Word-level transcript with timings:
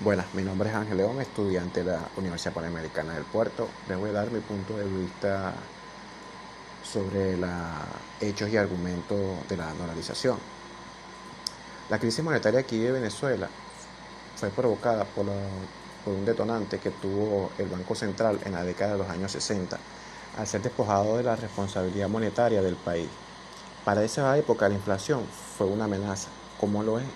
Buenas, 0.00 0.32
mi 0.32 0.44
nombre 0.44 0.68
es 0.68 0.76
Ángel 0.76 0.98
León, 0.98 1.20
estudiante 1.20 1.82
de 1.82 1.90
la 1.90 2.08
Universidad 2.16 2.52
Panamericana 2.52 3.14
del 3.14 3.24
Puerto. 3.24 3.68
Les 3.88 3.98
voy 3.98 4.10
a 4.10 4.12
dar 4.12 4.30
mi 4.30 4.38
punto 4.38 4.76
de 4.76 4.84
vista 4.84 5.52
sobre 6.84 7.36
los 7.36 7.50
hechos 8.20 8.48
y 8.48 8.56
argumentos 8.56 9.18
de 9.48 9.56
la 9.56 9.74
dolarización. 9.74 10.38
La 11.90 11.98
crisis 11.98 12.22
monetaria 12.22 12.60
aquí 12.60 12.78
de 12.78 12.92
Venezuela 12.92 13.48
fue 14.36 14.50
provocada 14.50 15.04
por, 15.04 15.26
por 16.04 16.14
un 16.14 16.24
detonante 16.24 16.78
que 16.78 16.90
tuvo 16.90 17.50
el 17.58 17.66
Banco 17.66 17.96
Central 17.96 18.38
en 18.44 18.52
la 18.52 18.62
década 18.62 18.92
de 18.92 18.98
los 18.98 19.08
años 19.08 19.32
60 19.32 19.76
al 20.38 20.46
ser 20.46 20.62
despojado 20.62 21.16
de 21.16 21.24
la 21.24 21.34
responsabilidad 21.34 22.08
monetaria 22.08 22.62
del 22.62 22.76
país. 22.76 23.08
Para 23.84 24.04
esa 24.04 24.38
época 24.38 24.68
la 24.68 24.76
inflación 24.76 25.24
fue 25.56 25.66
una 25.66 25.86
amenaza, 25.86 26.28
como 26.60 26.84
lo 26.84 27.00
es 27.00 27.06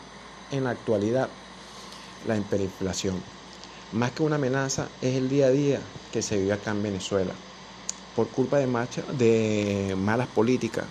en 0.51 0.65
la 0.65 0.71
actualidad 0.71 1.29
la 2.27 2.37
hiperinflación. 2.37 3.21
Más 3.93 4.13
que 4.13 4.23
una 4.23 4.37
amenaza, 4.37 4.89
es 5.01 5.17
el 5.17 5.29
día 5.29 5.47
a 5.47 5.51
día 5.51 5.81
que 6.13 6.23
se 6.23 6.39
vive 6.39 6.53
acá 6.53 6.71
en 6.71 6.83
Venezuela, 6.83 7.33
por 8.17 8.29
culpa 8.29 8.59
de, 8.59 9.97
malas 9.99 10.29
políticas 10.29 10.85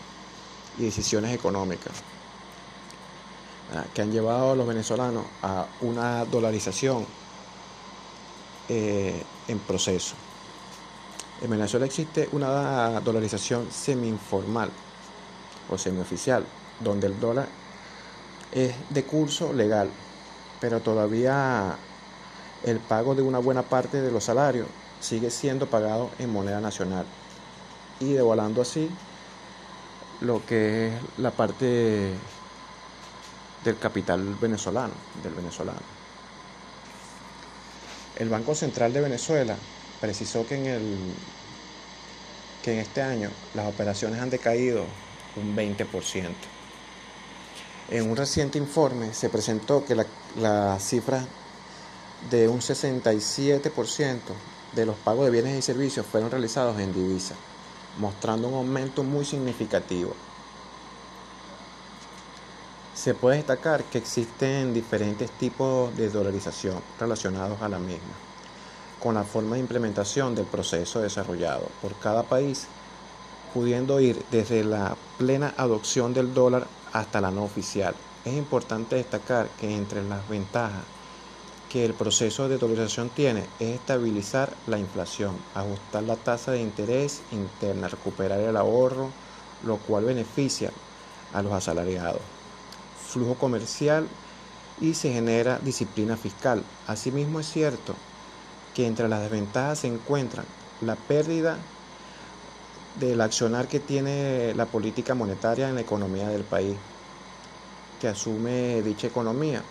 y 0.77 0.83
decisiones 0.83 1.33
económicas 1.33 1.93
que 3.93 4.01
han 4.01 4.11
llevado 4.11 4.51
a 4.51 4.55
los 4.55 4.67
venezolanos 4.67 5.25
a 5.41 5.65
una 5.81 6.25
dolarización 6.25 7.05
eh, 8.67 9.23
en 9.47 9.59
proceso. 9.59 10.15
En 11.41 11.49
Venezuela 11.49 11.85
existe 11.85 12.29
una 12.33 12.99
dolarización 12.99 13.71
semi-informal 13.71 14.69
o 15.69 15.77
semioficial, 15.77 16.45
donde 16.79 17.07
el 17.07 17.19
dólar 17.19 17.47
es 18.51 18.75
de 18.89 19.03
curso 19.03 19.53
legal, 19.53 19.89
pero 20.61 20.79
todavía 20.79 21.75
el 22.63 22.79
pago 22.79 23.15
de 23.15 23.23
una 23.23 23.39
buena 23.39 23.63
parte 23.63 24.01
de 24.01 24.11
los 24.11 24.25
salarios 24.25 24.67
sigue 25.01 25.31
siendo 25.31 25.65
pagado 25.65 26.11
en 26.19 26.29
moneda 26.29 26.61
nacional 26.61 27.05
y 27.99 28.13
devaluando 28.13 28.61
así 28.61 28.87
lo 30.21 30.45
que 30.45 30.89
es 30.89 30.93
la 31.17 31.31
parte 31.31 32.13
del 33.65 33.77
capital 33.79 34.35
venezolano, 34.39 34.93
del 35.23 35.33
venezolano. 35.33 35.79
El 38.19 38.29
Banco 38.29 38.53
Central 38.53 38.93
de 38.93 39.01
Venezuela 39.01 39.55
precisó 39.99 40.45
que 40.45 40.55
en, 40.55 40.65
el, 40.67 40.97
que 42.63 42.73
en 42.73 42.79
este 42.79 43.01
año 43.01 43.31
las 43.55 43.67
operaciones 43.67 44.19
han 44.21 44.29
decaído 44.29 44.85
un 45.35 45.55
20%. 45.55 46.60
En 47.91 48.09
un 48.09 48.15
reciente 48.15 48.57
informe 48.57 49.13
se 49.13 49.27
presentó 49.27 49.83
que 49.83 49.95
la, 49.95 50.79
cifra 50.79 51.25
de 52.29 52.47
un 52.47 52.61
67% 52.61 54.19
de 54.73 54.85
los 54.85 54.95
pagos 54.95 55.25
de 55.25 55.31
bienes 55.31 55.59
y 55.59 55.61
servicios 55.61 56.05
fueron 56.05 56.31
realizados 56.31 56.79
en 56.79 56.93
divisa, 56.93 57.35
mostrando 57.99 58.47
un 58.47 58.53
aumento 58.53 59.03
muy 59.03 59.25
significativo. 59.25 60.13
Se 62.95 63.13
puede 63.13 63.37
destacar 63.37 63.83
que 63.83 63.97
existen 63.97 64.73
diferentes 64.73 65.29
tipos 65.31 65.93
de 65.97 66.09
dolarización 66.09 66.81
relacionados 66.97 67.61
a 67.61 67.67
la 67.67 67.79
misma, 67.79 68.13
con 69.01 69.15
la 69.15 69.25
forma 69.25 69.55
de 69.55 69.63
implementación 69.63 70.33
del 70.33 70.45
proceso 70.45 71.01
desarrollado 71.01 71.67
por 71.81 71.93
cada 71.95 72.23
país, 72.23 72.67
pudiendo 73.53 73.99
ir 73.99 74.25
desde 74.31 74.63
la 74.63 74.97
plena 75.17 75.53
adopción 75.57 76.13
del 76.13 76.33
dólar 76.33 76.67
hasta 76.91 77.21
la 77.21 77.31
no 77.31 77.43
oficial. 77.43 77.95
Es 78.25 78.33
importante 78.33 78.95
destacar 78.95 79.49
que 79.57 79.75
entre 79.75 80.03
las 80.03 80.27
ventajas 80.29 80.83
que 81.69 81.85
el 81.85 81.93
proceso 81.93 82.49
de 82.49 82.57
dolarización 82.57 83.09
tiene 83.09 83.47
es 83.59 83.75
estabilizar 83.75 84.57
la 84.67 84.77
inflación, 84.77 85.37
ajustar 85.53 86.03
la 86.03 86.17
tasa 86.17 86.51
de 86.51 86.59
interés 86.59 87.21
interna, 87.31 87.87
recuperar 87.87 88.41
el 88.41 88.57
ahorro, 88.57 89.09
lo 89.63 89.77
cual 89.77 90.03
beneficia 90.03 90.71
a 91.33 91.41
los 91.41 91.53
asalariados, 91.53 92.21
flujo 93.11 93.35
comercial 93.35 94.09
y 94.81 94.95
se 94.95 95.13
genera 95.13 95.59
disciplina 95.59 96.17
fiscal. 96.17 96.63
Asimismo 96.87 97.39
es 97.39 97.49
cierto 97.49 97.95
que 98.73 98.85
entre 98.85 99.07
las 99.07 99.21
desventajas 99.21 99.79
se 99.79 99.87
encuentran 99.87 100.45
la 100.81 100.95
pérdida 100.95 101.57
del 102.99 103.21
accionar 103.21 103.67
que 103.67 103.79
tiene 103.79 104.53
la 104.55 104.65
política 104.65 105.15
monetaria 105.15 105.69
en 105.69 105.75
la 105.75 105.81
economía 105.81 106.27
del 106.29 106.43
país, 106.43 106.75
que 107.99 108.07
asume 108.07 108.81
dicha 108.81 109.07
economía, 109.07 109.63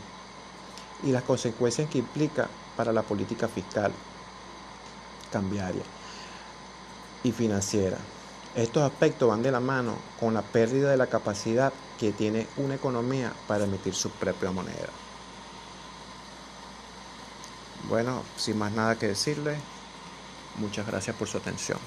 y 1.03 1.13
las 1.13 1.23
consecuencias 1.23 1.89
que 1.89 1.99
implica 1.99 2.49
para 2.77 2.93
la 2.93 3.03
política 3.03 3.49
fiscal, 3.49 3.93
cambiaria 5.31 5.83
y 7.23 7.33
financiera. 7.33 7.99
Estos 8.55 8.83
aspectos 8.83 9.29
van 9.29 9.43
de 9.43 9.53
la 9.53 9.61
mano 9.61 9.97
con 10.19 10.35
la 10.35 10.43
pérdida 10.43 10.91
de 10.91 10.97
la 10.97 11.07
capacidad 11.07 11.73
que 11.99 12.13
tiene 12.13 12.47
una 12.57 12.75
economía 12.75 13.33
para 13.47 13.65
emitir 13.65 13.95
su 13.95 14.11
propia 14.11 14.51
moneda. 14.51 14.89
Bueno, 17.89 18.23
sin 18.37 18.59
más 18.59 18.73
nada 18.73 18.99
que 18.99 19.09
decirle, 19.09 19.57
muchas 20.57 20.87
gracias 20.87 21.17
por 21.17 21.29
su 21.29 21.39
atención. 21.39 21.79